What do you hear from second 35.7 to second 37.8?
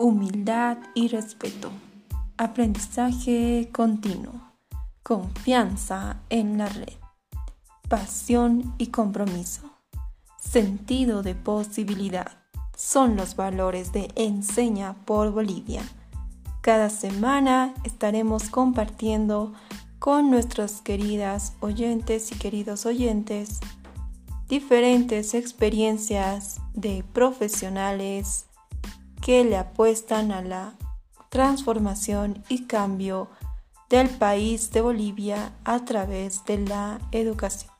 través de la educación.